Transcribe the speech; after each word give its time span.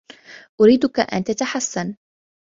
أريدك 0.61 0.99
أن 0.99 1.23
تتحسن. 1.23 1.95